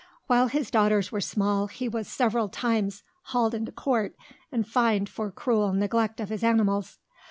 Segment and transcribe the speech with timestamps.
[0.25, 3.03] While his daughters were small he was several times
[3.33, 4.15] haled into court
[4.51, 6.97] and fined for cruel neglect of his animals.